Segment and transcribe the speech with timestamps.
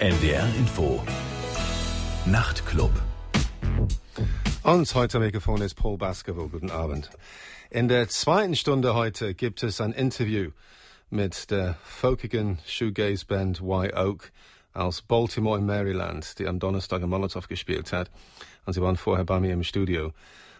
[0.00, 1.02] NDR Info.
[2.24, 2.92] Nachtclub.
[4.62, 6.46] Und heute am Mikrofon ist Paul Baskerville.
[6.46, 7.10] Guten Abend.
[7.68, 10.52] In der zweiten Stunde heute gibt es ein Interview
[11.10, 14.30] mit der folkigen Shoegaze-Band Y Oak
[14.72, 18.08] aus Baltimore in Maryland, die am Donnerstag in Molotow gespielt hat.
[18.66, 20.12] Und sie waren vorher bei mir im Studio.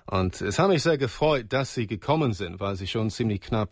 [0.07, 3.71] Und es hat mich sehr gefreut, dass sie gekommen sind, weil sie schon ziemlich knapp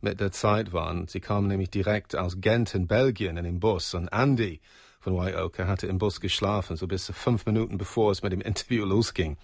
[0.00, 1.08] mit der Zeit waren.
[1.08, 3.94] Sie kamen nämlich direkt aus Gent in Belgien in dem Bus.
[3.94, 4.60] Und Andy
[5.08, 8.40] von Oak, er hatte im Bus geschlafen, so bis fünf Minuten bevor es mit dem
[8.42, 9.36] Interview losging.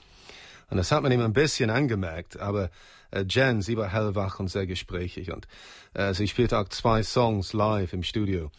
[0.70, 2.70] Und das hat man ihm ein bisschen angemerkt, aber
[3.10, 5.46] äh, Jen, sie war hellwach und sehr gesprächig und
[5.92, 8.50] äh, sie spielte auch zwei Songs live im Studio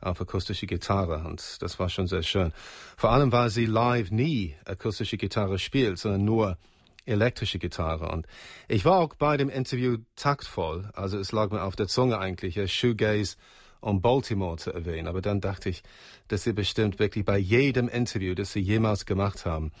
[0.00, 2.52] auf akustische Gitarre und das war schon sehr schön.
[2.96, 6.58] Vor allem, weil sie live nie akustische Gitarre spielt, sondern nur
[7.06, 8.10] elektrische Gitarre.
[8.10, 8.26] Und
[8.68, 12.56] ich war auch bei dem Interview taktvoll, also es lag mir auf der Zunge eigentlich,
[12.58, 13.36] äh, Shoegaze
[13.80, 15.08] und Baltimore zu erwähnen.
[15.08, 15.82] Aber dann dachte ich,
[16.28, 19.72] dass sie bestimmt wirklich bei jedem Interview, das sie jemals gemacht haben,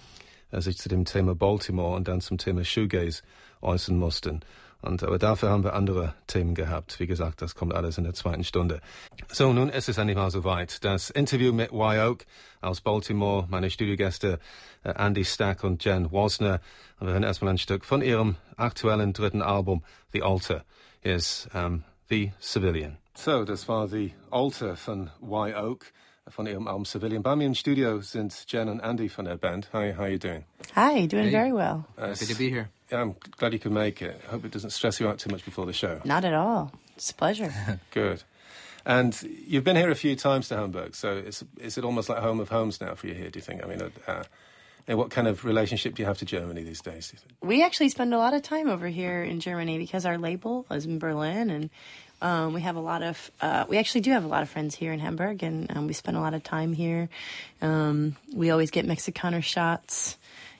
[0.52, 3.22] sich zu dem Thema Baltimore und dann zum Thema Shoegaze
[3.60, 4.40] äußern mussten.
[4.82, 7.00] Und, aber dafür haben wir andere Themen gehabt.
[7.00, 8.80] Wie gesagt, das kommt alles in der zweiten Stunde.
[9.28, 10.84] So, nun ist es endlich mal soweit.
[10.84, 12.24] Das Interview mit Oak
[12.60, 14.38] aus Baltimore, meine Studiogäste
[14.84, 16.60] äh, Andy Stack und Jen Wasner.
[17.00, 20.64] Und wir hören erstmal ein Stück von ihrem aktuellen dritten Album, The Altar.
[21.02, 22.98] Hier ist um, The Civilian.
[23.16, 25.92] So, das war The Alter von Wye Oak
[26.28, 27.22] von ihrem Album Civilian.
[27.22, 29.68] Bei mir im Studio sind Jen und Andy von der Band.
[29.72, 30.44] Hi, how are you doing?
[30.74, 31.30] Hi, doing Hey.
[31.30, 31.84] very well.
[31.96, 32.68] Uh, Happy to be here.
[32.90, 34.20] Yeah, I'm glad you could make it.
[34.28, 36.00] I hope it doesn't stress you out too much before the show.
[36.04, 36.72] Not at all.
[36.96, 37.52] It's a pleasure.
[37.92, 38.22] Good.
[38.84, 42.18] And you've been here a few times to Hamburg, so is, is it almost like
[42.18, 43.64] home of homes now for you here, do you think?
[43.64, 44.22] I mean, uh,
[44.86, 47.08] and what kind of relationship do you have to Germany these days?
[47.08, 47.32] Do you think?
[47.42, 50.86] we actually spend a lot of time over here in Germany because our label is
[50.86, 51.70] in Berlin, and
[52.22, 53.30] um, we have a lot of.
[53.40, 55.92] Uh, we actually do have a lot of friends here in Hamburg, and um, we
[55.92, 57.08] spend a lot of time here.
[57.60, 60.16] Um, we always get Mexikaner shots.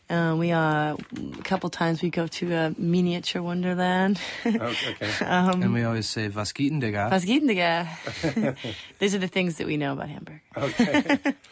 [0.09, 4.21] Uh, we uh, a couple times we go to a miniature wonderland.
[4.45, 5.11] Oh, okay.
[5.21, 7.11] and we always say, was geht denn, Digga?
[7.11, 7.89] Was geht denn, Digga?
[9.01, 10.41] These are the things that we know about Hamburg.
[10.57, 11.19] Okay.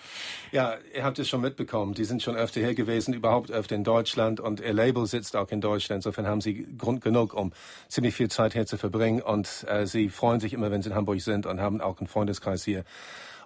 [0.52, 1.94] Ja, ihr habt es schon mitbekommen.
[1.94, 5.50] Die sind schon öfter hier gewesen, überhaupt öfter in Deutschland und ihr Label sitzt auch
[5.50, 6.04] in Deutschland.
[6.04, 7.52] Insofern haben sie Grund genug, um
[7.88, 10.94] ziemlich viel Zeit hier zu verbringen und äh, sie freuen sich immer, wenn sie in
[10.94, 12.84] Hamburg sind und haben auch einen Freundeskreis hier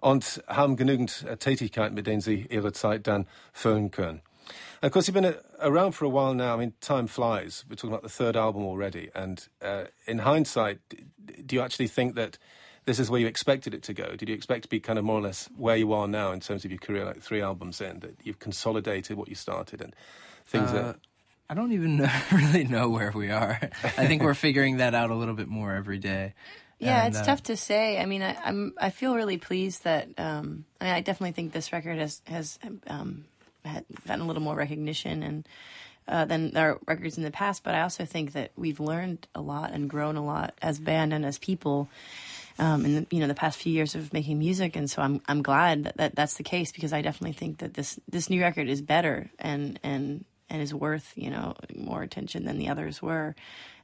[0.03, 4.21] und haben genügend äh, Tätigkeiten, mit denen sie ihre Zeit dann füllen können.
[4.83, 6.55] Of course, you've been around for a while now.
[6.55, 7.65] I mean, time flies.
[7.69, 9.11] We're talking about the third album already.
[9.15, 10.79] And uh, in hindsight,
[11.45, 12.39] do you actually think that
[12.85, 14.17] this is where you expected it to go?
[14.17, 16.41] Did you expect to be kind of more or less where you are now in
[16.41, 19.95] terms of your career, like three albums in, that you've consolidated what you started and
[20.47, 20.97] things Uh, that.
[21.51, 23.59] I don't even really know where we are.
[23.97, 26.35] I think we're figuring that out a little bit more every day.
[26.79, 27.99] Yeah, And, it's uh, tough to say.
[28.01, 31.53] I mean, I, I'm I feel really pleased that um, I mean I definitely think
[31.53, 33.25] this record has has um,
[33.69, 35.49] had gotten a little more recognition and
[36.09, 37.63] uh, than our records in the past.
[37.63, 41.13] But I also think that we've learned a lot and grown a lot as band
[41.13, 41.89] and as people.
[42.61, 45.21] Um, in the, you know the past few years of making music, and so I'm
[45.29, 48.41] I'm glad that, that that's the case because I definitely think that this this new
[48.41, 53.01] record is better and and and is worth you know more attention than the others
[53.01, 53.37] were,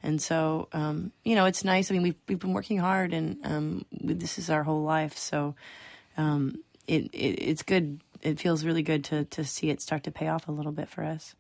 [0.02, 1.88] and so um, you know it's nice.
[1.88, 5.16] I mean we've we've been working hard, and um, we, this is our whole life,
[5.16, 5.54] so
[6.16, 6.58] um,
[6.88, 8.00] it, it it's good.
[8.24, 10.88] It feels really good to to see it start to pay off a little bit
[10.88, 11.36] for us.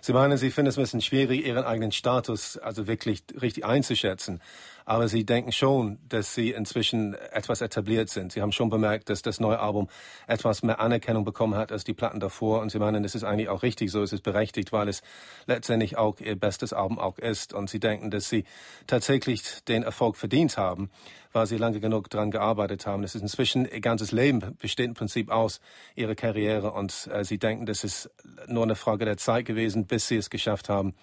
[0.00, 4.40] Sie meinen, Sie finden es ein bisschen schwierig, Ihren eigenen Status also wirklich richtig einzuschätzen.
[4.84, 8.32] Aber Sie denken schon, dass Sie inzwischen etwas etabliert sind.
[8.32, 9.88] Sie haben schon bemerkt, dass das neue Album
[10.28, 12.60] etwas mehr Anerkennung bekommen hat als die Platten davor.
[12.60, 15.02] Und Sie meinen, es ist eigentlich auch richtig so, es ist berechtigt, weil es
[15.46, 17.52] letztendlich auch Ihr bestes Album auch ist.
[17.52, 18.44] Und Sie denken, dass Sie
[18.86, 20.90] tatsächlich den Erfolg verdient haben,
[21.36, 23.04] weil Sie lange genug daran gearbeitet haben.
[23.04, 25.60] Es ist inzwischen Ihr ganzes Leben besteht im Prinzip aus
[25.94, 26.72] Ihrer Karriere.
[26.72, 28.10] Und äh, Sie denken, das ist
[28.48, 30.94] nur eine Frage der Zeit gewesen, bis Sie es geschafft haben,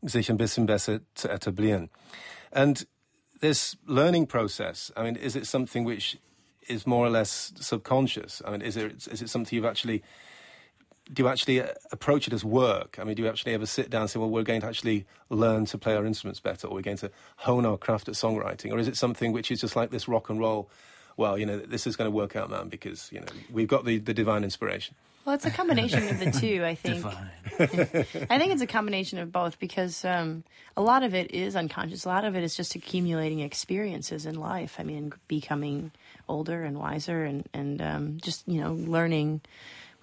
[0.00, 1.90] sich ein bisschen besser zu etablieren.
[2.52, 2.88] And
[3.42, 6.18] this learning process, I mean, is it something which
[6.66, 8.42] is more or less subconscious?
[8.46, 10.02] I mean, is it, is it something you've actually,
[11.12, 12.98] do you actually uh, approach it as work?
[13.00, 15.06] I mean, do you actually ever sit down and say, well, we're going to actually
[15.30, 18.72] learn to play our instruments better, or we're going to hone our craft at songwriting?
[18.72, 20.68] Or is it something which is just like this rock and roll?
[21.16, 23.84] Well, you know, this is going to work out, man, because, you know, we've got
[23.84, 24.94] the, the divine inspiration.
[25.24, 26.96] Well, it's a combination of the two, I think.
[26.96, 27.30] Divine.
[28.30, 30.44] I think it's a combination of both because um,
[30.76, 32.04] a lot of it is unconscious.
[32.04, 34.76] A lot of it is just accumulating experiences in life.
[34.78, 35.90] I mean, becoming
[36.28, 39.40] older and wiser and, and um, just, you know, learning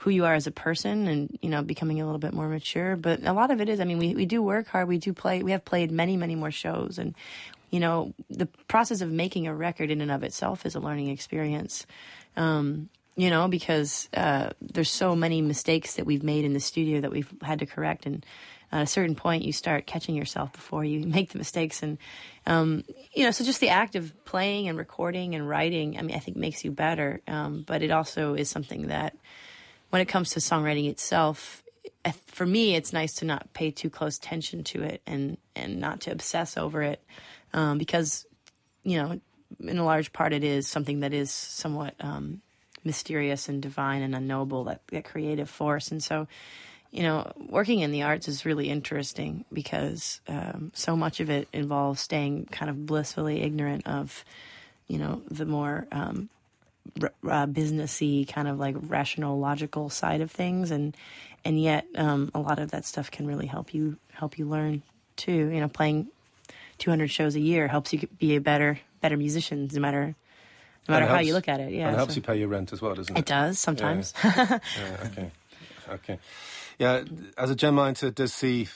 [0.04, 2.98] who you are as a person and, you know, becoming a little bit more mature.
[2.98, 4.90] But a lot of it is, I mean, we, we do work hard.
[4.90, 6.98] We do play, we have played many, many more shows.
[6.98, 7.16] And,
[7.72, 11.08] you know, the process of making a record in and of itself is a learning
[11.08, 11.86] experience.
[12.36, 17.00] Um, you know, because uh, there's so many mistakes that we've made in the studio
[17.02, 18.26] that we've had to correct, and
[18.72, 21.98] at a certain point, you start catching yourself before you make the mistakes, and
[22.48, 22.84] um,
[23.14, 26.20] you know, so just the act of playing and recording and writing, I mean, I
[26.20, 29.16] think makes you better, um, but it also is something that,
[29.94, 31.62] when it comes to songwriting itself,
[32.26, 36.02] for me, it's nice to not pay too close attention to it and and not
[36.02, 37.00] to obsess over it,
[37.54, 38.26] um, because
[38.84, 39.22] you know,
[39.60, 42.42] in a large part, it is something that is somewhat um,
[42.84, 45.92] mysterious and divine and unknowable that, that creative force.
[45.92, 46.28] And so,
[46.90, 51.48] you know, working in the arts is really interesting because um, so much of it
[51.54, 54.26] involves staying kind of blissfully ignorant of,
[54.88, 56.30] you know, the more um,
[57.02, 60.96] uh, businessy kind of like rational, logical side of things, and
[61.46, 64.84] and yet um, a lot of that stuff can really help you help you learn
[65.16, 65.50] too.
[65.50, 66.08] You know, playing
[66.80, 70.16] 200 shows a year helps you be a better better musician, no matter
[70.88, 71.72] no matter helps, how you look at it.
[71.72, 72.18] Yeah, and it helps so.
[72.18, 73.20] you pay your rent as well, doesn't it?
[73.20, 74.14] It does sometimes.
[74.24, 74.60] Ja, ja
[75.06, 75.32] okay.
[75.90, 76.20] okay.
[76.80, 77.02] Ja,
[77.36, 78.68] also Jen meinte, dass sie,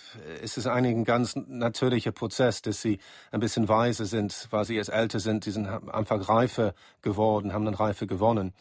[0.44, 3.00] es ist eigentlich ein ganz natürlicher Prozess, dass sie
[3.32, 7.66] ein bisschen weise sind, weil sie jetzt älter sind, sie sind einfach reifer geworden, haben
[7.66, 8.54] dann Reife gewonnen.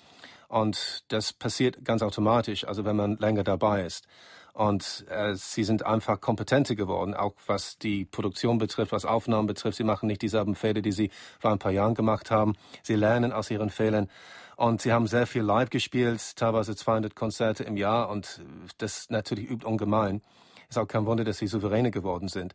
[0.49, 4.07] Und das passiert ganz automatisch, also wenn man länger dabei ist.
[4.53, 9.77] Und äh, sie sind einfach kompetenter geworden, auch was die Produktion betrifft, was Aufnahmen betrifft.
[9.77, 12.55] Sie machen nicht dieselben Fehler, die sie vor ein paar Jahren gemacht haben.
[12.83, 14.09] Sie lernen aus ihren Fehlern.
[14.57, 18.09] Und sie haben sehr viel live gespielt, teilweise 200 Konzerte im Jahr.
[18.09, 18.41] Und
[18.79, 20.23] das natürlich übt ungemein.
[20.69, 22.55] Ist auch kein Wunder, dass sie souveräne geworden sind.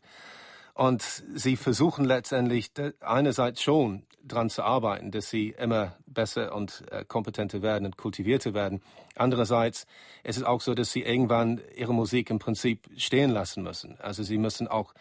[0.74, 7.04] Und sie versuchen letztendlich einerseits schon dran zu arbeiten, dass sie immer besser und äh,
[7.04, 8.82] kompetenter werden und kultivierter werden.
[9.14, 9.86] Andererseits
[10.22, 13.98] ist es auch so, dass sie irgendwann ihre Musik im Prinzip stehen lassen müssen.
[14.00, 14.94] Also sie müssen auch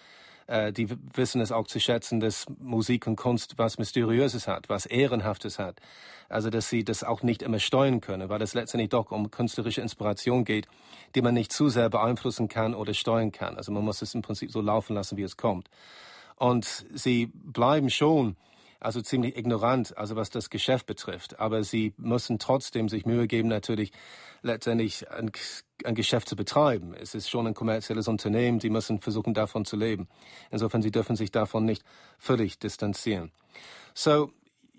[0.52, 4.86] äh, die wissen es auch zu schätzen, dass Musik und Kunst was Mysteriöses hat, was
[4.86, 5.80] Ehrenhaftes hat.
[6.28, 9.82] Also, dass sie das auch nicht immer steuern können, weil es letztendlich doch um künstlerische
[9.82, 10.68] Inspiration geht,
[11.16, 13.58] die man nicht zu sehr beeinflussen kann oder steuern kann.
[13.58, 15.70] Also man muss es im Prinzip so laufen lassen, wie es kommt.
[16.36, 18.36] Und sie bleiben schon
[18.82, 21.40] also ziemlich ignorant, also was das Geschäft betrifft.
[21.40, 23.92] Aber sie müssen trotzdem sich Mühe geben, natürlich
[24.42, 25.32] letztendlich ein,
[25.86, 26.94] ein Geschäft zu betreiben.
[26.94, 30.10] Es ist schon ein kommerzielles Unternehmen, sie müssen versuchen, davon zu leben.
[30.50, 31.84] Insofern, sie dürfen sich davon nicht
[32.18, 33.32] völlig distanzieren.
[33.94, 34.32] So,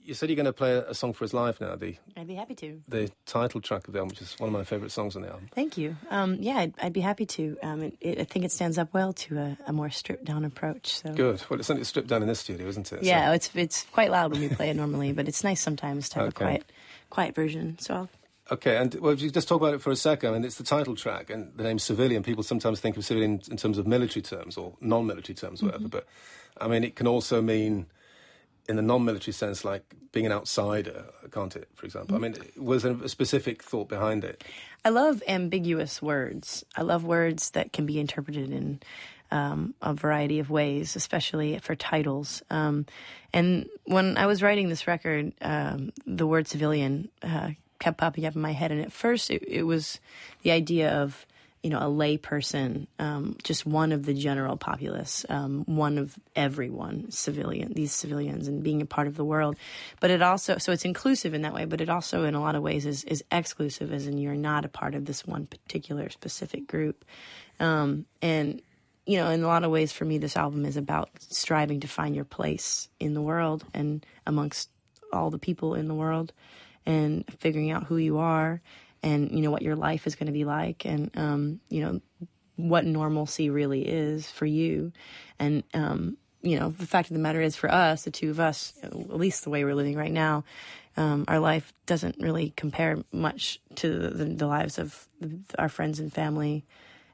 [0.04, 1.76] you said you're going to play a, song for us live now.
[1.76, 2.82] The I'd be happy to.
[2.88, 5.28] The title track of the album, which is one of my favorite songs on the
[5.28, 5.48] album.
[5.54, 5.96] Thank you.
[6.10, 7.56] Um, yeah, I'd, I'd, be happy to.
[7.62, 10.44] Um, it, it, I think it stands up well to a, a more stripped down
[10.44, 10.94] approach.
[10.96, 11.42] So good.
[11.48, 13.02] Well, it's only stripped down in this studio, isn't it?
[13.02, 13.32] Yeah, so.
[13.32, 16.28] it's it's quite loud when we play it normally, but it's nice sometimes to have
[16.28, 16.44] okay.
[16.44, 16.72] a quiet
[17.10, 17.78] quiet version.
[17.78, 17.94] So.
[17.94, 18.08] I'll,
[18.50, 20.56] Okay, and well, if you just talk about it for a second, I mean, it's
[20.56, 22.22] the title track, and the name civilian.
[22.24, 25.84] People sometimes think of civilian in terms of military terms or non-military terms, whatever.
[25.84, 25.88] Mm-hmm.
[25.90, 26.06] But
[26.60, 27.86] I mean, it can also mean
[28.68, 29.82] in the non-military sense, like
[30.12, 31.68] being an outsider, can't it?
[31.74, 32.16] For example.
[32.16, 34.44] I mean, was there a specific thought behind it?
[34.84, 36.64] I love ambiguous words.
[36.76, 38.80] I love words that can be interpreted in
[39.30, 42.42] um, a variety of ways, especially for titles.
[42.50, 42.86] Um,
[43.32, 48.36] and when I was writing this record, um, the word civilian uh, kept popping up
[48.36, 48.70] in my head.
[48.70, 49.98] And at first, it, it was
[50.42, 51.26] the idea of
[51.62, 56.18] you know, a lay person, um, just one of the general populace, um, one of
[56.34, 59.56] everyone, civilian, these civilians, and being a part of the world.
[60.00, 62.56] But it also, so it's inclusive in that way, but it also, in a lot
[62.56, 66.10] of ways, is, is exclusive, as in you're not a part of this one particular
[66.10, 67.04] specific group.
[67.60, 68.60] Um, and,
[69.06, 71.88] you know, in a lot of ways, for me, this album is about striving to
[71.88, 74.68] find your place in the world and amongst
[75.12, 76.32] all the people in the world
[76.86, 78.60] and figuring out who you are
[79.02, 82.00] and you know what your life is going to be like and um, you know
[82.56, 84.92] what normalcy really is for you.
[85.38, 88.40] And um, you know the fact of the matter is for us the two of
[88.40, 90.44] us at least the way we're living right now
[90.96, 95.08] um, our life doesn't really compare much to the, the, lives of
[95.58, 96.64] our friends and family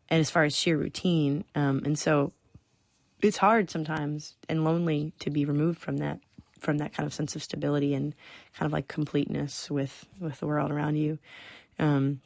[0.09, 1.45] and as far as sheer routine.
[1.55, 2.33] Um, and so
[3.21, 6.21] it's hard sometimes and lonely to be removed from that
[6.59, 8.17] from that kind of sense of stability and
[8.57, 11.17] kind of like completeness with with the world around you
[11.79, 12.21] um,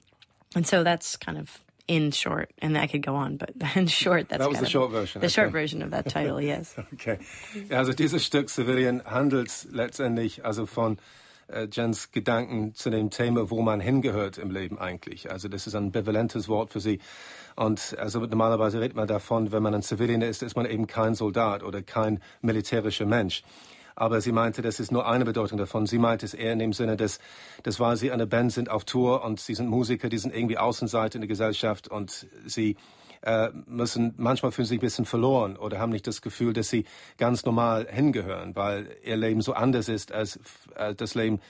[0.54, 4.28] and so that's kind of in short, and I could go on, but in short,
[4.28, 5.21] that's that was the short version.
[5.21, 5.32] The okay.
[5.32, 6.75] short version of that title, yes.
[6.94, 7.18] okay.
[7.71, 10.99] Also dieses Stück Civilian handelt letztendlich also von
[11.49, 15.30] äh, Jens Gedanken zu dem Thema, wo man hingehört im Leben eigentlich.
[15.30, 17.00] Also das ist ein bevalentes Wort für sie.
[17.56, 21.14] Und also normalerweise redet man davon, wenn man ein Civilian ist, ist man eben kein
[21.14, 23.42] Soldat oder kein militärischer Mensch.
[23.94, 25.87] Aber sie meinte, das ist nur eine Bedeutung davon.
[25.87, 27.18] Sie meinte es eher in dem Sinne, dass,
[27.62, 30.58] dass weil sie eine Band sind auf Tour und sie sind Musiker, die sind irgendwie
[30.58, 32.76] Außenseiter in der Gesellschaft und sie
[33.22, 36.84] äh, müssen manchmal fühlen sich ein bisschen verloren oder haben nicht das Gefühl, dass sie
[37.18, 40.40] ganz normal hingehören, weil ihr Leben so anders ist als
[40.75, 41.40] äh, das Leben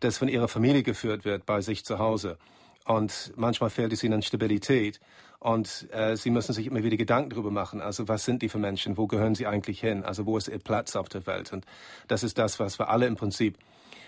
[0.00, 2.38] das von ihrer Familie geführt wird bei sich zu Hause.
[2.84, 5.00] Und manchmal fehlt es ihnen an Stabilität.
[5.40, 7.80] Und äh, sie müssen sich immer wieder Gedanken darüber machen.
[7.80, 8.96] Also was sind die für Menschen?
[8.96, 10.04] Wo gehören sie eigentlich hin?
[10.04, 11.52] Also wo ist ihr Platz auf der Welt?
[11.52, 11.64] Und
[12.08, 13.56] das ist das, was wir alle im Prinzip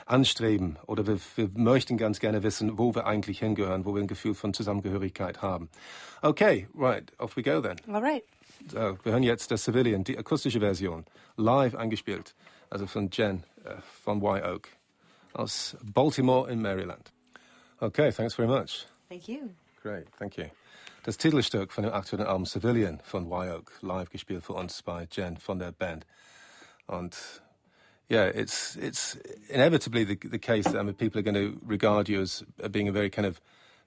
[0.07, 0.77] anstreben.
[0.87, 4.35] Oder wir, wir möchten ganz gerne wissen, wo wir eigentlich hingehören, wo wir ein Gefühl
[4.35, 5.69] von Zusammengehörigkeit haben.
[6.23, 7.77] Okay, right, off we go then.
[7.93, 8.25] All right.
[8.69, 11.07] So, wir hören jetzt das Civilian, die akustische Version,
[11.37, 12.35] live eingespielt,
[12.69, 14.69] also von Jen äh, von Y Oak
[15.33, 17.13] aus Baltimore in Maryland.
[17.79, 18.87] Okay, thanks very much.
[19.09, 19.51] Thank you.
[19.83, 20.45] Great, thank you.
[21.03, 25.39] Das Titelstück von dem aktuellen Album Civilian von Wye live gespielt für uns bei Jen
[25.39, 26.05] von der Band.
[26.87, 27.17] Und
[28.11, 29.17] yeah, it's it's
[29.49, 32.69] inevitably the, the case that I mean, people are going to regard you as uh,
[32.69, 33.41] being a very kind of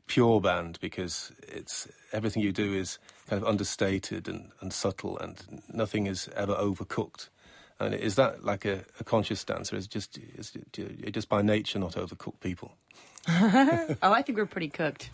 [0.07, 2.97] pure band because it's everything you do is
[3.29, 7.29] kind of understated and, and subtle and nothing is ever overcooked.
[7.79, 11.29] And is that like a, a conscious stance, or is it just is it just
[11.29, 12.71] by nature not overcooked people?
[13.29, 15.11] oh, I think we're pretty cooked.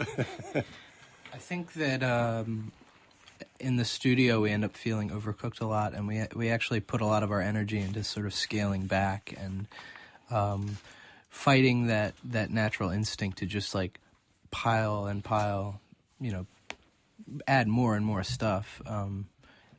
[1.34, 2.72] I think that um,
[3.60, 7.02] in the studio we end up feeling overcooked a lot, and we we actually put
[7.02, 9.68] a lot of our energy into sort of scaling back and
[10.32, 10.78] um,
[11.30, 14.00] fighting that that natural instinct to just like
[14.52, 15.80] pile and pile,
[16.20, 16.46] you know,
[17.48, 18.82] add more and more stuff.
[18.86, 19.28] Um,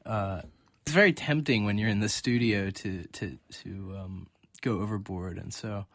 [0.06, 0.42] uh,
[0.82, 4.26] it's very tempting when you're in the studio to to to um,
[4.62, 5.86] go overboard, and so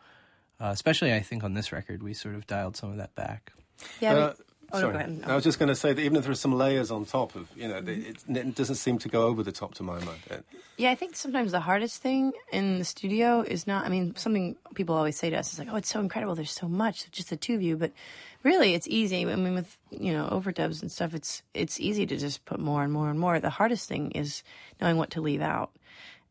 [0.59, 3.53] uh, especially I think on this record we sort of dialed some of that back.
[3.99, 4.13] Yeah.
[4.13, 4.93] Uh, we- oh, no, sorry.
[4.93, 5.21] go ahead.
[5.25, 7.35] I was just going to say that even if there are some layers on top
[7.35, 10.19] of, you know, it, it doesn't seem to go over the top to my mind.
[10.77, 14.55] Yeah, I think sometimes the hardest thing in the studio is not, I mean, something
[14.73, 16.35] people always say to us is like, oh, it's so incredible.
[16.35, 17.77] There's so much, just the two of you.
[17.77, 17.91] But
[18.43, 19.21] really, it's easy.
[19.21, 22.83] I mean, with, you know, overdubs and stuff, it's, it's easy to just put more
[22.83, 23.39] and more and more.
[23.39, 24.43] The hardest thing is
[24.81, 25.71] knowing what to leave out.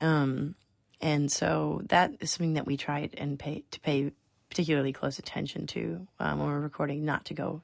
[0.00, 0.55] Um,
[1.00, 4.12] and so that is something that we try and pay, to pay
[4.50, 7.62] particularly close attention to um, when we're recording, not to go,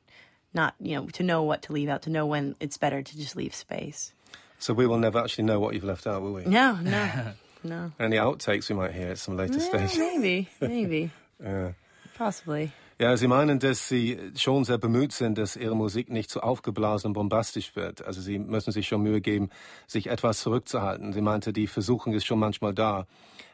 [0.54, 3.16] not, you know, to know what to leave out, to know when it's better to
[3.16, 4.12] just leave space.
[4.59, 6.45] so we will never actually know what you've left out, will we?
[6.45, 7.33] No, no,
[7.64, 7.92] no.
[7.99, 9.99] Any outtakes we might hear at some later Yeah, stage.
[9.99, 11.11] maybe, maybe,
[11.42, 11.73] Ja.
[12.16, 12.73] possibly.
[13.00, 17.07] Ja, Sie meinen, dass Sie schon sehr bemüht sind, dass Ihre Musik nicht zu aufgeblasen
[17.07, 18.04] und bombastisch wird.
[18.04, 19.49] Also Sie müssen sich schon Mühe geben,
[19.87, 21.14] sich etwas zurückzuhalten.
[21.14, 23.07] Sie meinte, die Versuchung ist schon manchmal da,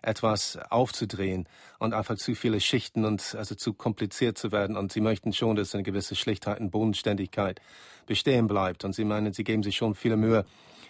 [0.02, 1.48] etwas aufzudrehen
[1.78, 4.76] und einfach zu viele Schichten und also zu kompliziert zu werden.
[4.76, 7.60] Und Sie möchten schon, dass eine gewisse Schlichtheit und Bodenständigkeit
[8.06, 8.84] bestehen bleibt.
[8.84, 10.44] Und Sie meinen, Sie geben sich schon viele Mühe,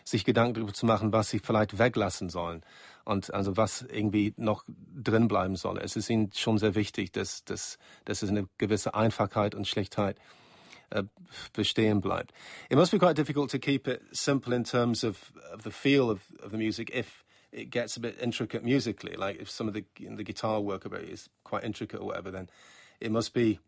[0.07, 2.63] sich Gedanken darüber zu machen, was Sie vielleicht weglassen sollen
[3.05, 5.79] und also was irgendwie noch drin bleiben soll.
[5.79, 10.19] Es ist ihnen schon sehr wichtig, dass, dass, dass es eine gewisse Einfachheit und Schlichtheit
[10.91, 11.03] äh,
[11.53, 12.33] bestehen bleibt.
[12.71, 16.09] It must be quite difficult to keep it simple in terms of, of the feel
[16.09, 19.17] of, of the music if it gets a bit intricate musically.
[19.17, 22.31] Like if some of the, the guitar work about it is quite intricate or whatever,
[22.31, 22.49] then
[23.01, 23.59] it must be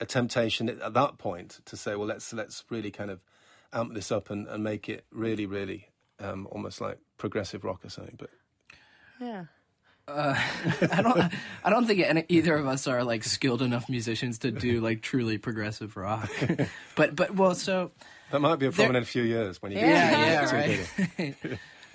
[0.00, 3.20] a temptation at that point to say, well, let's let's really kind of
[3.76, 7.90] amp this up and, and make it really, really um, almost like progressive rock or
[7.90, 8.16] something.
[8.18, 8.30] But
[9.20, 9.44] Yeah.
[10.08, 11.32] I don't.
[11.64, 15.02] I don't think any, either of us are like skilled enough musicians to do like
[15.02, 16.30] truly progressive rock.
[16.94, 17.90] but but well, so
[18.30, 21.34] that might be a problem There- in a few years when you yeah, get yeah,
[21.34, 21.36] to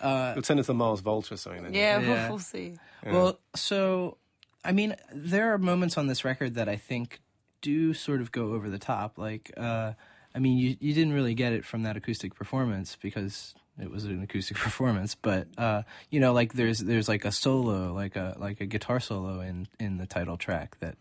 [0.04, 0.36] right.
[0.36, 1.64] You'll turn into Mars Volta or something.
[1.64, 1.74] Then.
[1.74, 2.22] Yeah, Yeah.
[2.24, 2.74] We'll, we'll see.
[3.06, 4.18] Well, so
[4.66, 7.22] I mean, there are moments on this record that I think
[7.62, 9.18] do sort of go over the top.
[9.18, 9.94] Like, uh,
[10.34, 14.06] I mean, you you didn't really get it from that acoustic performance because it was
[14.06, 15.16] an acoustic performance.
[15.16, 19.00] But uh, you know, like there's there's like a solo, like a like a guitar
[19.00, 20.96] solo in in the title track that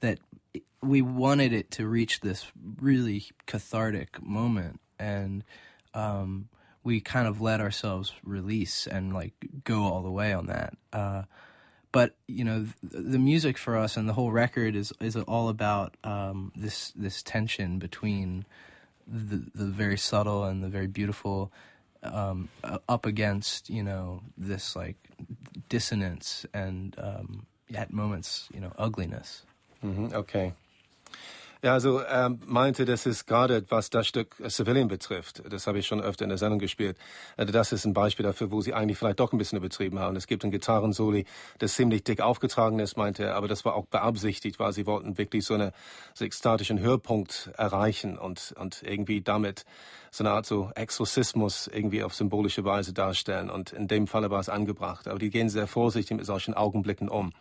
[0.00, 0.18] that
[0.82, 2.46] we wanted it to reach this
[2.80, 5.44] really cathartic moment and
[5.94, 6.48] um,
[6.84, 9.34] we kind of let ourselves release and like
[9.64, 11.22] go all the way on that uh,
[11.92, 15.48] but you know th- the music for us and the whole record is is all
[15.48, 18.44] about um, this this tension between
[19.06, 21.50] the the very subtle and the very beautiful
[22.02, 22.48] um,
[22.88, 24.96] up against you know this like
[25.68, 29.42] dissonance and um, at moments you know ugliness
[29.84, 30.52] Mhm, Okay.
[31.60, 35.80] Ja, also ähm, meinte, das ist gerade, was das Stück äh, Civilian betrifft, das habe
[35.80, 36.96] ich schon öfter in der Sendung gespielt,
[37.36, 40.14] äh, das ist ein Beispiel dafür, wo sie eigentlich vielleicht doch ein bisschen übertrieben haben.
[40.14, 41.24] Es gibt ein Gitarrensoli,
[41.58, 45.18] das ziemlich dick aufgetragen ist, meinte er, aber das war auch beabsichtigt, weil sie wollten
[45.18, 45.72] wirklich so einen
[46.20, 49.64] ekstatischen Höhepunkt erreichen und, und irgendwie damit
[50.12, 53.50] so eine Art so Exorzismus irgendwie auf symbolische Weise darstellen.
[53.50, 55.08] Und in dem Falle war es angebracht.
[55.08, 57.32] Aber die gehen sehr vorsichtig mit solchen Augenblicken um.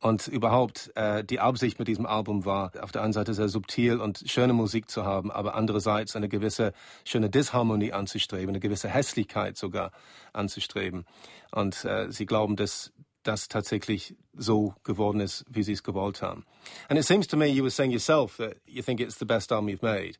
[0.00, 4.00] Und überhaupt, äh, die Absicht mit diesem Album war, auf der einen Seite sehr subtil
[4.00, 6.72] und schöne Musik zu haben, aber andererseits eine gewisse
[7.04, 9.92] schöne Disharmonie anzustreben, eine gewisse Hässlichkeit sogar
[10.32, 11.06] anzustreben.
[11.52, 12.92] Und äh, sie glauben, dass
[13.24, 16.44] das tatsächlich so geworden ist, wie sie es gewollt haben.
[16.88, 19.50] And it seems to me you were saying yourself that you think it's the best
[19.52, 20.16] album you've made.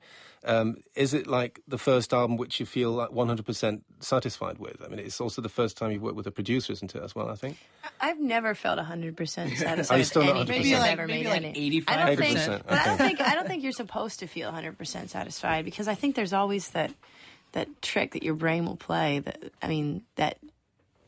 [0.46, 4.82] Um, is it like the first album which you feel like 100% satisfied with?
[4.84, 7.14] I mean, it's also the first time you've worked with a producer, isn't it, as
[7.14, 7.56] well, I think?
[7.99, 9.16] I've never felt 100%
[9.56, 10.76] satisfied Are you still with not anything 100%?
[10.76, 11.30] I've Maybe ever maybe made.
[11.30, 11.70] like any.
[11.82, 11.88] 85%.
[11.88, 14.52] I don't think, 80%, but I don't think I don't think you're supposed to feel
[14.52, 16.92] 100% satisfied because I think there's always that
[17.52, 20.37] that trick that your brain will play that I mean that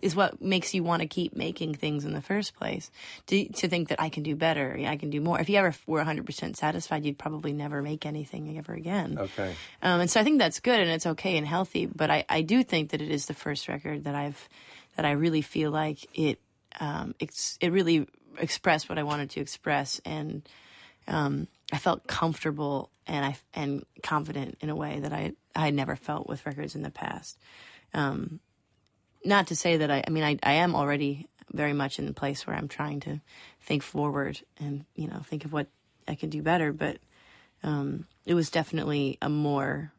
[0.06, 2.90] is what makes you want to keep making things in the first place.
[3.26, 5.38] To to think that I can do better, I can do more.
[5.38, 9.18] If you ever were 100% satisfied, you'd probably never make anything ever again.
[9.18, 9.54] Okay.
[9.82, 11.86] Um, and so I think that's good and it's okay and healthy.
[11.86, 14.48] But I, I do think that it is the first record that I've
[14.96, 16.40] that I really feel like it
[16.80, 18.06] um, it's, it really
[18.38, 20.46] expressed what I wanted to express and
[21.08, 25.74] um, I felt comfortable and I and confident in a way that I I had
[25.74, 27.38] never felt with records in the past.
[27.94, 28.40] Um,
[29.26, 32.12] not to say that I I mean I I am already very much in the
[32.12, 33.20] place where I'm trying to
[33.60, 35.66] think forward and you know think of what
[36.08, 36.98] I can do better, but
[37.62, 39.92] um, it was definitely a more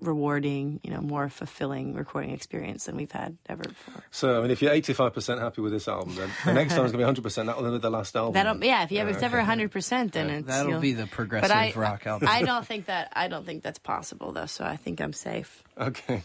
[0.00, 4.04] rewarding, you know, more fulfilling recording experience than we've had ever before.
[4.12, 7.14] So, I mean, if you're 85% happy with this album, then the next time's going
[7.14, 7.46] to be 100%.
[7.46, 8.34] That'll be the last album.
[8.34, 11.06] That'll yeah, if you ever it's ever hundred percent, then it's That'll you'll- be the
[11.06, 12.28] progressive I, rock album.
[12.30, 15.64] I don't think that I don't think that's possible though, so I think I'm safe.
[15.76, 16.22] Okay.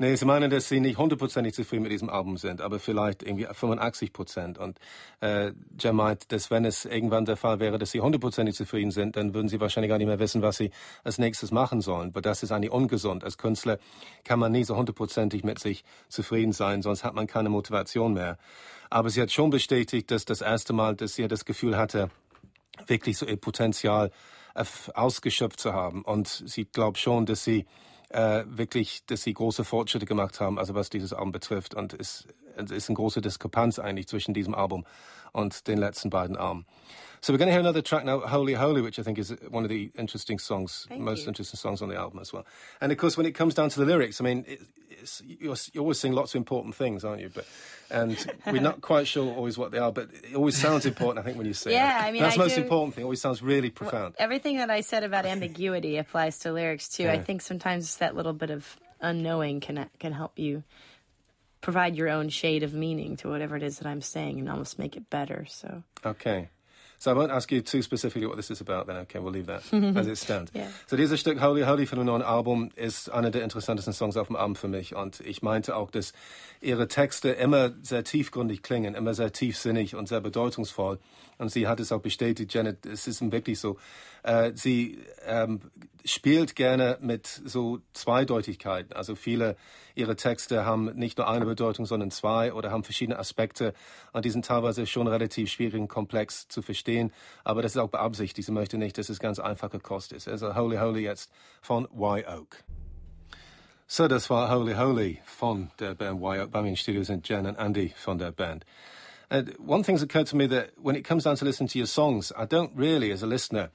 [0.00, 3.46] Nee, Sie meinen, dass Sie nicht hundertprozentig zufrieden mit diesem Album sind, aber vielleicht irgendwie
[3.52, 4.56] 85 Prozent.
[4.56, 4.78] Und
[5.20, 5.50] äh,
[5.80, 9.34] Jem meint, dass wenn es irgendwann der Fall wäre, dass Sie hundertprozentig zufrieden sind, dann
[9.34, 10.70] würden Sie wahrscheinlich gar nicht mehr wissen, was Sie
[11.02, 12.10] als nächstes machen sollen.
[12.10, 13.24] Aber das ist eigentlich ungesund.
[13.24, 13.78] Als Künstler
[14.22, 18.38] kann man nie so hundertprozentig mit sich zufrieden sein, sonst hat man keine Motivation mehr.
[18.90, 22.08] Aber sie hat schon bestätigt, dass das erste Mal, dass sie das Gefühl hatte,
[22.86, 24.12] wirklich so ihr Potenzial
[24.54, 26.02] erf- ausgeschöpft zu haben.
[26.02, 27.66] Und sie glaubt schon, dass sie
[28.10, 31.74] äh, wirklich, dass sie große Fortschritte gemacht haben, also was dieses Album betrifft.
[31.74, 32.26] Und es
[32.58, 34.84] ist eine große Diskrepanz eigentlich zwischen diesem Album
[35.32, 36.66] und den letzten beiden Alben.
[37.20, 39.64] So we're going to hear another track now, Holy Holy, which I think is one
[39.64, 41.28] of the interesting songs, Thank most you.
[41.28, 42.44] interesting songs on the album as well.
[42.80, 45.56] And of course, when it comes down to the lyrics, I mean, it, it's, you're,
[45.72, 47.28] you're always saying lots of important things, aren't you?
[47.34, 47.44] But
[47.90, 51.18] and we're not quite sure always what they are, but it always sounds important.
[51.18, 51.72] I think when you sing.
[51.72, 52.08] Yeah, it.
[52.08, 53.02] I mean, that's I the most do- important thing.
[53.02, 54.14] It always sounds really profound.
[54.18, 57.08] Everything that I said about ambiguity applies to lyrics too.
[57.08, 60.62] I think sometimes that little bit of unknowing can can help you
[61.68, 64.78] provide your own shade of meaning to whatever it is that I'm saying and almost
[64.78, 65.44] make it better.
[65.50, 66.48] So Okay.
[67.00, 68.96] So I won't ask you too specifically what this is about then.
[68.96, 69.62] Okay, we'll leave that
[69.96, 70.50] as it stands.
[70.54, 70.68] Yeah.
[70.86, 74.28] So dieses Stück Holy Holy von dem neuen Album ist einer der interessantesten Songs auf
[74.28, 74.96] dem Album für mich.
[74.96, 76.12] Und ich meinte auch, dass
[76.60, 80.98] ihre Texte immer sehr tiefgründig klingen, immer sehr tiefsinnig und sehr bedeutungsvoll.
[81.36, 83.76] Und sie hat es auch bestätigt, Janet, es ist wirklich so.
[84.24, 85.60] Äh, sie ähm,
[86.04, 88.92] spielt gerne mit so Zweideutigkeiten.
[88.92, 89.56] Also viele
[89.94, 93.74] ihre Texte haben nicht nur eine Bedeutung, sondern zwei oder haben verschiedene Aspekte.
[94.12, 97.12] Und die sind teilweise schon relativ schwierig und komplex zu verstehen.
[97.44, 98.46] Aber das ist auch beabsichtigt.
[98.46, 100.28] Sie möchte nicht, dass es ganz einfache Kost ist.
[100.28, 101.30] Also Holy Holy jetzt
[101.60, 102.64] von Y Oak.
[103.86, 106.50] So, das war Holy Holy von der Band Y Oak.
[106.50, 108.64] Bei mir in Studio sind Jen und Andy von der Band.
[109.30, 111.86] And one thing's occurred to me that when it comes down to listening to your
[111.86, 113.70] songs, I don't really, as a listener,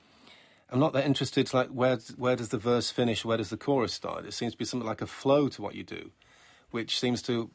[0.73, 3.57] I'm not that interested to like where where does the verse finish, where does the
[3.57, 4.25] chorus start.
[4.25, 6.09] It seems to be something like a flow to what you do,
[6.71, 7.51] which seems to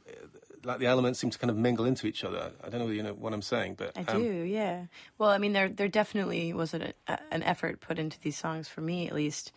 [0.62, 2.52] like the elements seem to kind of mingle into each other.
[2.62, 4.84] I don't know whether you know what I'm saying, but I um, do, yeah.
[5.18, 8.68] Well, I mean, there there definitely was an, a, an effort put into these songs
[8.68, 9.50] for me, at least.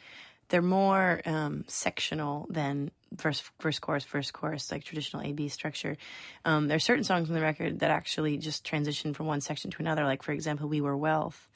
[0.50, 5.96] They're more um, sectional than verse, verse, chorus, verse, chorus, like traditional A B structure.
[6.44, 9.72] Um, there are certain songs on the record that actually just transition from one section
[9.72, 10.04] to another.
[10.04, 11.48] Like, for example, "We Were Wealth."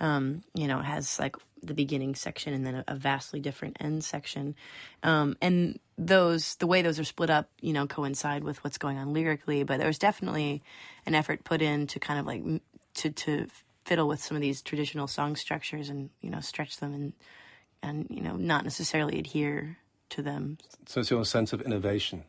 [0.00, 4.54] Um, you know, has like the beginning section and then a, vastly different end section.
[5.02, 8.98] Um, and those, the way those are split up, you know, coincide with what's going
[8.98, 9.62] on lyrically.
[9.62, 10.62] But there was definitely
[11.06, 12.42] an effort put in to kind of like
[12.94, 13.46] to to
[13.84, 17.12] fiddle with some of these traditional song structures and you know stretch them and
[17.82, 19.78] and you know not necessarily adhere
[20.10, 20.58] to them.
[20.86, 22.24] so it's your sense of innovation.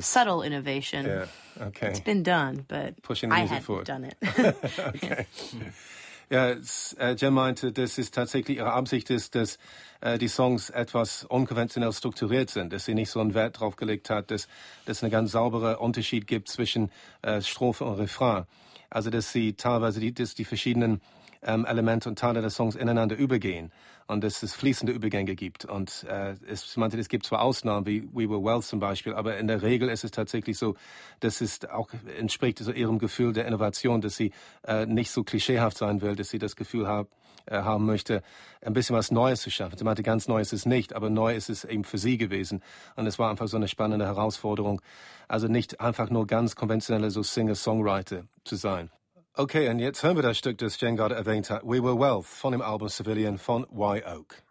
[0.00, 1.06] Subtle innovation.
[1.06, 1.26] Yeah.
[1.68, 1.88] Okay.
[1.88, 3.86] It's been done, but Pushing the I music forward.
[3.86, 4.14] done it.
[4.78, 5.26] okay.
[6.32, 9.58] Ja, es, äh, Jem meinte, dass es tatsächlich ihre Absicht ist, dass
[10.00, 14.10] äh, die Songs etwas unkonventionell strukturiert sind, dass sie nicht so einen Wert drauf gelegt
[14.10, 14.46] hat, dass
[14.84, 18.44] dass eine ganz saubere Unterschied gibt zwischen äh, Strophe und Refrain.
[18.90, 21.00] Also dass sie teilweise die, dass die verschiedenen
[21.42, 23.72] ähm, Elemente und Teile der Songs ineinander übergehen
[24.06, 25.64] und dass es fließende Übergänge gibt.
[25.64, 29.38] Und äh, es meinte, es gibt zwar Ausnahmen wie We Were Well zum Beispiel, aber
[29.38, 30.74] in der Regel ist es tatsächlich so,
[31.20, 34.32] dass es auch entspricht so ihrem Gefühl der Innovation, dass sie
[34.66, 37.08] äh, nicht so klischeehaft sein will, dass sie das Gefühl hat,
[37.46, 38.22] äh, haben möchte,
[38.62, 39.78] ein bisschen was Neues zu schaffen.
[39.78, 42.62] Sie meinte, ganz neu ist es nicht, aber neu ist es eben für sie gewesen.
[42.96, 44.82] Und es war einfach so eine spannende Herausforderung.
[45.26, 48.90] Also nicht einfach nur ganz konventionelle so Singer-Songwriter zu sein.
[49.36, 52.26] Okay, und jetzt hören wir das Stück, das Jen gerade erwähnt hat, We Were Wealth,
[52.26, 54.42] von dem Album Civilian von Wye Oak.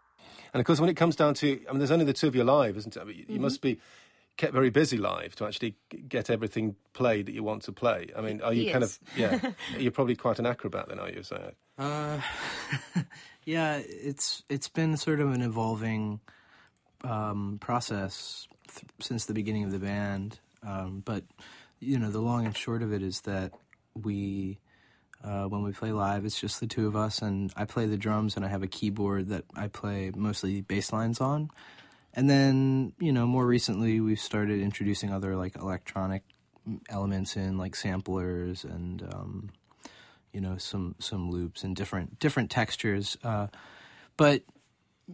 [0.52, 2.34] And of course, when it comes down to, I mean, there's only the two of
[2.34, 3.00] you live, isn't it?
[3.00, 3.42] I mean, you mm-hmm.
[3.42, 3.78] must be
[4.36, 5.76] kept very busy live to actually
[6.08, 8.08] get everything played that you want to play.
[8.16, 8.98] I mean, are you he kind is.
[9.12, 11.54] of, yeah, you're probably quite an acrobat then, are you, Sayed?
[11.78, 12.20] Uh,
[13.44, 16.20] yeah, it's it's been sort of an evolving
[17.04, 20.40] um, process th- since the beginning of the band.
[20.66, 21.24] Um, but
[21.80, 23.52] you know, the long and short of it is that
[23.94, 24.58] we
[25.22, 27.96] uh, when we play live, it's just the two of us, and I play the
[27.96, 31.50] drums, and I have a keyboard that I play mostly bass lines on.
[32.14, 36.22] And then, you know, more recently, we've started introducing other like electronic
[36.88, 39.50] elements in, like samplers and, um,
[40.32, 43.16] you know, some some loops and different different textures.
[43.22, 43.48] Uh,
[44.16, 44.42] but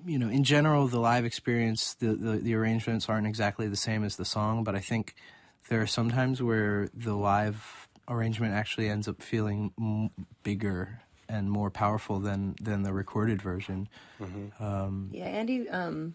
[0.04, 4.04] you know, in general, the live experience, the, the the arrangements aren't exactly the same
[4.04, 4.64] as the song.
[4.64, 5.14] But I think
[5.68, 10.10] there are some times where the live arrangement actually ends up feeling m-
[10.42, 13.88] bigger and more powerful than than the recorded version.
[14.20, 14.62] Mm-hmm.
[14.62, 15.68] Um, Yeah, Andy.
[15.68, 16.14] Um,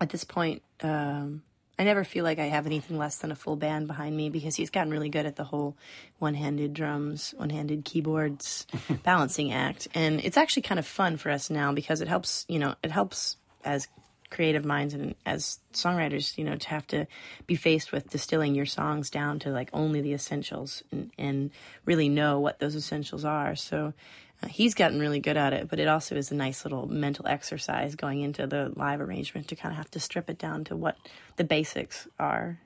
[0.00, 1.42] at this point, um,
[1.78, 4.54] I never feel like I have anything less than a full band behind me because
[4.54, 5.76] he's gotten really good at the whole
[6.18, 8.66] one-handed drums, one-handed keyboards
[9.02, 12.44] balancing act, and it's actually kind of fun for us now because it helps.
[12.48, 13.88] You know, it helps as
[14.34, 17.06] creative minds and as songwriters, you know, to have to
[17.46, 21.50] be faced with distilling your songs down to like only the essentials and, and
[21.84, 23.54] really know what those essentials are.
[23.54, 23.94] So
[24.42, 27.28] uh, he's gotten really good at it, but it also is a nice little mental
[27.28, 30.76] exercise going into the live arrangement to kind of have to strip it down to
[30.76, 30.96] what
[31.36, 32.58] the basics are,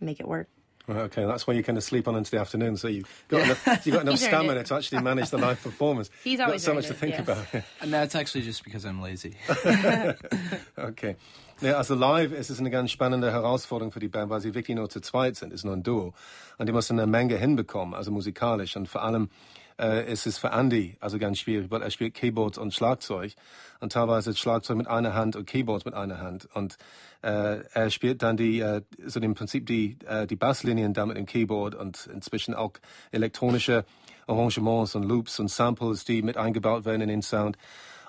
[0.00, 0.48] make it work.
[0.88, 3.42] Well, okay, that's why you kind of sleep on into the afternoon, so you've got
[3.44, 6.08] enough, you've got enough stamina to actually manage the live performance.
[6.24, 7.20] He's You've got always so earned much to think yes.
[7.20, 7.62] about.
[7.82, 9.36] and that's actually just because I'm lazy.
[10.78, 11.16] Okay.
[11.60, 14.76] Ja, also live ist es eine ganz spannende Herausforderung für die Band, weil sie wirklich
[14.76, 16.14] nur zu zweit sind, ist nur ein Duo.
[16.56, 18.76] Und die müssen eine Menge hinbekommen, also musikalisch.
[18.76, 19.28] Und vor allem
[19.78, 23.34] äh, ist es für Andy also ganz schwierig, weil er spielt Keyboards und Schlagzeug.
[23.80, 26.48] Und teilweise Schlagzeug mit einer Hand und Keyboards mit einer Hand.
[26.54, 26.78] Und
[27.22, 31.16] äh, er spielt dann die, äh, so im Prinzip die, äh, die Basslinien da mit
[31.16, 32.72] dem Keyboard und inzwischen auch
[33.12, 33.84] elektronische
[34.26, 37.56] Arrangements und Loops und Samples, die mit eingebaut werden in den Sound.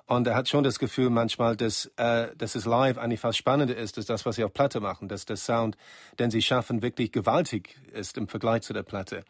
[0.09, 3.77] Und er hat schon das Gefühl manchmal, dass, äh, dass es live eigentlich fast spannender
[3.77, 5.77] ist, als das, was sie auf Platte machen, dass der Sound,
[6.17, 9.23] den sie schaffen, wirklich gewaltig ist im Vergleich zu der Platte.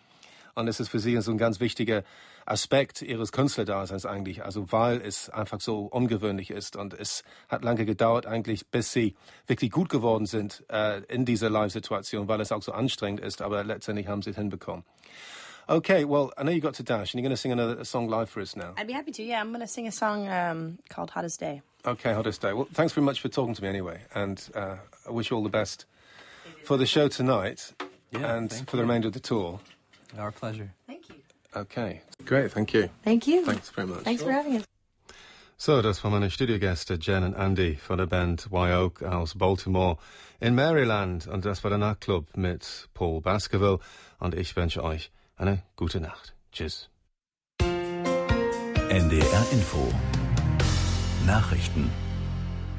[0.56, 2.04] Und es ist für sie so ein ganz wichtiger
[2.46, 6.76] Aspekt ihres Künstlerdaseins eigentlich, also weil es einfach so ungewöhnlich ist.
[6.76, 9.16] Und es hat lange gedauert eigentlich, bis sie
[9.48, 13.64] wirklich gut geworden sind äh, in dieser Live-Situation, weil es auch so anstrengend ist, aber
[13.64, 14.84] letztendlich haben sie es hinbekommen.
[15.68, 18.10] Okay, well, I know you got to dash, and you're going to sing another song
[18.10, 18.74] live for us now.
[18.76, 19.22] I'd be happy to.
[19.22, 22.54] Yeah, I'm going to sing a song um, called "Hottest Day." Okay, hottest day.
[22.54, 25.44] Well, thanks very much for talking to me anyway, and uh, I wish you all
[25.44, 25.86] the best
[26.66, 27.72] for the show tonight
[28.12, 29.60] Yeah, and for the remainder of the tour.
[30.18, 30.72] Our pleasure.
[30.88, 31.16] Thank you.
[31.56, 32.90] Okay, great, thank you.
[33.04, 33.44] Thank you.
[33.44, 34.04] Thanks very much.
[34.04, 34.66] Thanks for having us.
[35.62, 39.38] So, das waren meine Studiogäste uh, Jen und Andy von der Band Wye Oak aus
[39.38, 39.98] Baltimore
[40.40, 41.28] in Maryland.
[41.28, 43.80] Und das war der Nachtclub mit Paul Baskerville.
[44.20, 46.34] Und ich wünsche euch eine gute Nacht.
[46.54, 46.90] Tschüss.
[48.90, 49.94] NDR Info
[51.26, 51.92] Nachrichten